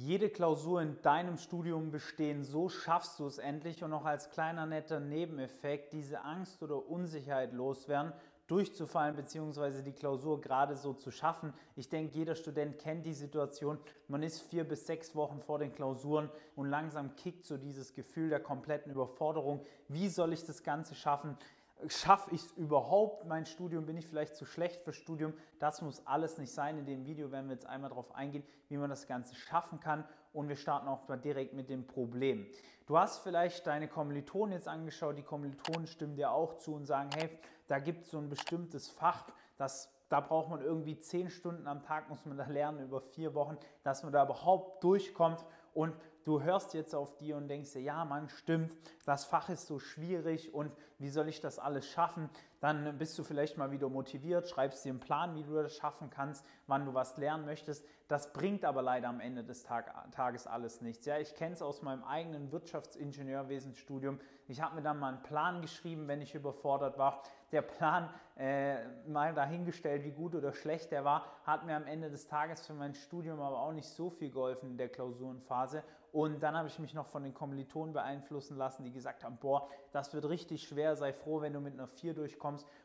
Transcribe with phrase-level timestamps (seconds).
[0.00, 4.64] jede Klausur in deinem Studium bestehen, so schaffst du es endlich und noch als kleiner
[4.64, 8.14] netter Nebeneffekt diese Angst oder Unsicherheit loswerden,
[8.46, 9.82] durchzufallen bzw.
[9.82, 11.52] die Klausur gerade so zu schaffen.
[11.76, 13.78] Ich denke, jeder Student kennt die Situation.
[14.08, 18.30] Man ist vier bis sechs Wochen vor den Klausuren und langsam kickt so dieses Gefühl
[18.30, 19.60] der kompletten Überforderung.
[19.88, 21.36] Wie soll ich das Ganze schaffen?
[21.88, 25.34] Schaffe ich es überhaupt, mein Studium, bin ich vielleicht zu schlecht für Studium?
[25.58, 26.78] Das muss alles nicht sein.
[26.78, 30.04] In dem Video werden wir jetzt einmal darauf eingehen, wie man das Ganze schaffen kann
[30.32, 32.46] und wir starten auch mal direkt mit dem Problem.
[32.86, 37.10] Du hast vielleicht deine Kommilitonen jetzt angeschaut, die Kommilitonen stimmen dir auch zu und sagen,
[37.16, 37.30] hey,
[37.66, 39.26] da gibt es so ein bestimmtes Fach,
[39.56, 43.32] das da braucht man irgendwie zehn Stunden am Tag, muss man da lernen über vier
[43.34, 47.82] Wochen, dass man da überhaupt durchkommt und du hörst jetzt auf die und denkst dir,
[47.82, 48.72] ja, Mann, stimmt,
[49.04, 52.30] das Fach ist so schwierig und wie soll ich das alles schaffen?
[52.60, 56.10] Dann bist du vielleicht mal wieder motiviert, schreibst dir einen Plan, wie du das schaffen
[56.10, 57.86] kannst, wann du was lernen möchtest.
[58.06, 61.06] Das bringt aber leider am Ende des Tag, Tages alles nichts.
[61.06, 64.20] Ja, ich kenne es aus meinem eigenen Wirtschaftsingenieurwesenstudium.
[64.46, 67.22] Ich habe mir dann mal einen Plan geschrieben, wenn ich überfordert war.
[67.52, 72.10] Der Plan, äh, mal dahingestellt, wie gut oder schlecht der war, hat mir am Ende
[72.10, 75.82] des Tages für mein Studium aber auch nicht so viel geholfen in der Klausurenphase.
[76.12, 79.68] Und dann habe ich mich noch von den Kommilitonen beeinflussen lassen, die gesagt haben, boah,
[79.92, 82.40] das wird richtig schwer, sei froh, wenn du mit einer 4 durchkommst.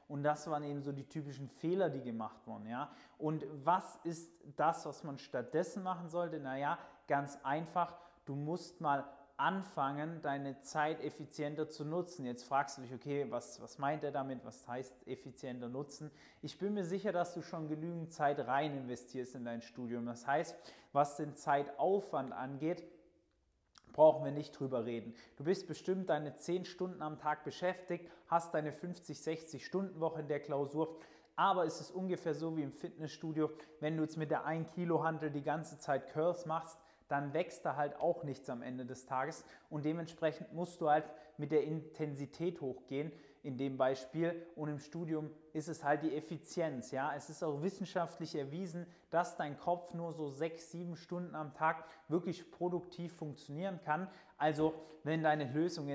[0.07, 2.67] Und das waren eben so die typischen Fehler, die gemacht wurden.
[2.67, 2.91] Ja?
[3.17, 6.39] Und was ist das, was man stattdessen machen sollte?
[6.39, 6.77] Naja,
[7.07, 9.05] ganz einfach, du musst mal
[9.37, 12.25] anfangen, deine Zeit effizienter zu nutzen.
[12.25, 14.45] Jetzt fragst du dich, okay, was, was meint er damit?
[14.45, 16.11] Was heißt effizienter nutzen?
[16.41, 20.05] Ich bin mir sicher, dass du schon genügend Zeit rein investierst in dein Studium.
[20.05, 20.55] Das heißt,
[20.93, 22.83] was den Zeitaufwand angeht,
[23.95, 25.15] brauchen wir nicht drüber reden.
[25.37, 30.19] Du bist bestimmt deine 10 Stunden am Tag beschäftigt, hast deine 50, 60 Stunden Woche
[30.19, 30.97] in der Klausur,
[31.37, 35.01] aber es ist ungefähr so wie im Fitnessstudio, wenn du jetzt mit der 1 Kilo
[35.03, 39.05] Hantel die ganze Zeit Curls machst, dann wächst da halt auch nichts am Ende des
[39.05, 39.45] Tages.
[39.69, 41.05] Und dementsprechend musst du halt
[41.37, 43.13] mit der Intensität hochgehen
[43.45, 46.91] in dem Beispiel und im Studium ist es halt die Effizienz.
[46.91, 47.13] Ja?
[47.15, 51.85] Es ist auch wissenschaftlich erwiesen, dass dein Kopf nur so sechs, sieben Stunden am Tag
[52.07, 54.09] wirklich produktiv funktionieren kann.
[54.37, 54.73] Also
[55.03, 55.87] wenn deine Lösung,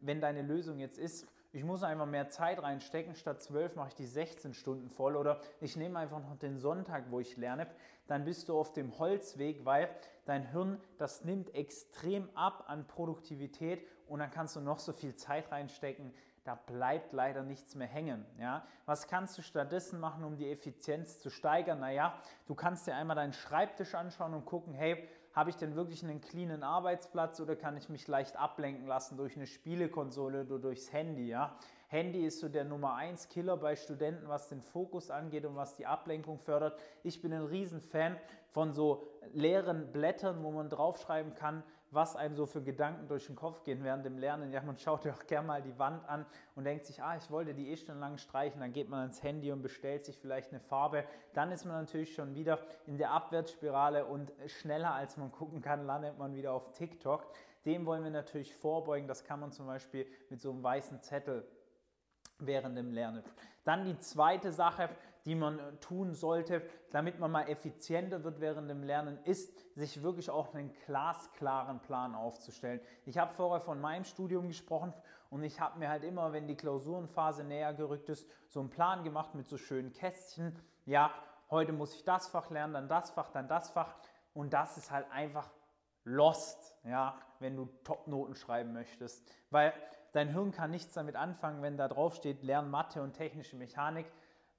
[0.00, 3.94] wenn deine Lösung jetzt ist, ich muss einfach mehr Zeit reinstecken, statt 12 mache ich
[3.94, 7.66] die 16 Stunden voll oder ich nehme einfach noch den Sonntag, wo ich lerne,
[8.06, 9.88] dann bist du auf dem Holzweg, weil
[10.26, 15.14] dein Hirn, das nimmt extrem ab an Produktivität und dann kannst du noch so viel
[15.14, 16.12] Zeit reinstecken,
[16.44, 18.24] da bleibt leider nichts mehr hängen.
[18.38, 18.66] Ja?
[18.86, 21.80] Was kannst du stattdessen machen, um die Effizienz zu steigern?
[21.80, 22.14] Naja,
[22.46, 26.20] du kannst dir einmal deinen Schreibtisch anschauen und gucken, hey, habe ich denn wirklich einen
[26.20, 31.28] cleanen Arbeitsplatz oder kann ich mich leicht ablenken lassen durch eine Spielekonsole oder durchs Handy?
[31.28, 31.56] Ja?
[31.88, 35.76] Handy ist so der Nummer 1 Killer bei Studenten, was den Fokus angeht und was
[35.76, 36.78] die Ablenkung fördert.
[37.02, 38.16] Ich bin ein Riesenfan
[38.50, 43.36] von so leeren Blättern, wo man draufschreiben kann, was einem so für Gedanken durch den
[43.36, 44.52] Kopf gehen während dem Lernen.
[44.52, 47.30] Ja, man schaut ja auch gerne mal die Wand an und denkt sich, ah, ich
[47.30, 48.60] wollte die eh schon lang streichen.
[48.60, 51.04] Dann geht man ans Handy und bestellt sich vielleicht eine Farbe.
[51.32, 55.86] Dann ist man natürlich schon wieder in der Abwärtsspirale und schneller als man gucken kann,
[55.86, 57.32] landet man wieder auf TikTok.
[57.64, 59.08] Dem wollen wir natürlich vorbeugen.
[59.08, 61.46] Das kann man zum Beispiel mit so einem weißen Zettel
[62.38, 63.22] während dem Lernen.
[63.64, 64.88] Dann die zweite Sache,
[65.24, 70.30] die man tun sollte, damit man mal effizienter wird während dem Lernen, ist, sich wirklich
[70.30, 72.80] auch einen glasklaren Plan aufzustellen.
[73.04, 74.92] Ich habe vorher von meinem Studium gesprochen
[75.30, 79.04] und ich habe mir halt immer, wenn die Klausurenphase näher gerückt ist, so einen Plan
[79.04, 80.58] gemacht mit so schönen Kästchen.
[80.86, 81.12] Ja,
[81.50, 83.94] heute muss ich das Fach lernen, dann das Fach, dann das Fach.
[84.32, 85.50] Und das ist halt einfach
[86.04, 89.28] lost, ja, wenn du Top-Noten schreiben möchtest.
[89.50, 89.74] Weil
[90.12, 94.06] dein Hirn kann nichts damit anfangen, wenn da drauf steht, lern Mathe und technische Mechanik.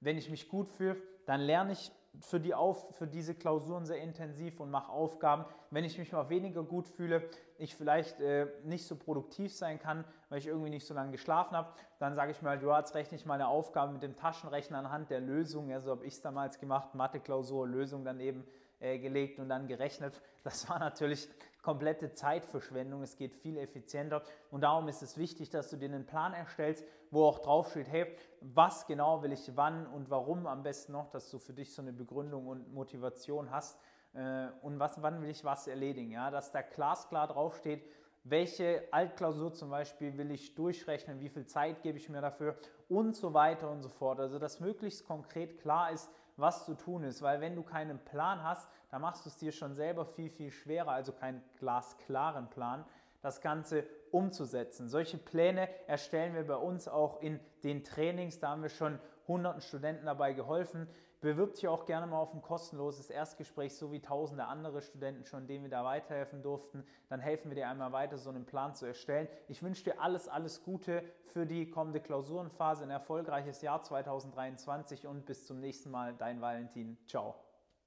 [0.00, 0.96] Wenn ich mich gut fühle,
[1.26, 5.44] dann lerne ich für, die Auf, für diese Klausuren sehr intensiv und mache Aufgaben.
[5.70, 7.22] Wenn ich mich mal weniger gut fühle,
[7.58, 11.56] ich vielleicht äh, nicht so produktiv sein kann, weil ich irgendwie nicht so lange geschlafen
[11.56, 14.78] habe, dann sage ich mal, du hast rechne ich mal eine Aufgabe mit dem Taschenrechner
[14.78, 18.44] anhand der Lösung, also habe ich es damals gemacht, Mathe-Klausur, Lösung daneben
[18.80, 20.20] äh, gelegt und dann gerechnet.
[20.42, 21.28] Das war natürlich
[21.62, 23.02] komplette Zeitverschwendung.
[23.02, 26.84] Es geht viel effizienter und darum ist es wichtig, dass du dir einen Plan erstellst,
[27.10, 28.06] wo auch drauf steht, hey,
[28.40, 31.82] was genau will ich wann und warum am besten noch, dass du für dich so
[31.82, 33.78] eine Begründung und Motivation hast
[34.14, 36.10] äh, und was, wann will ich was erledigen.
[36.10, 36.30] Ja?
[36.30, 37.84] Dass da glasklar draufsteht,
[38.24, 42.56] welche Altklausur zum Beispiel will ich durchrechnen, wie viel Zeit gebe ich mir dafür
[42.88, 44.20] und so weiter und so fort.
[44.20, 46.10] Also dass möglichst konkret klar ist,
[46.40, 49.52] was zu tun ist, weil wenn du keinen Plan hast, dann machst du es dir
[49.52, 52.84] schon selber viel, viel schwerer, also keinen glasklaren Plan,
[53.22, 54.88] das Ganze umzusetzen.
[54.88, 59.60] Solche Pläne erstellen wir bei uns auch in den Trainings, da haben wir schon hunderten
[59.60, 60.88] Studenten dabei geholfen.
[61.20, 65.46] Bewirb dich auch gerne mal auf ein kostenloses Erstgespräch, so wie tausende andere Studenten schon,
[65.46, 66.82] denen wir da weiterhelfen durften.
[67.10, 69.28] Dann helfen wir dir einmal weiter, so einen Plan zu erstellen.
[69.46, 75.26] Ich wünsche dir alles, alles Gute für die kommende Klausurenphase, ein erfolgreiches Jahr 2023 und
[75.26, 76.14] bis zum nächsten Mal.
[76.14, 76.96] Dein Valentin.
[77.06, 77.49] Ciao.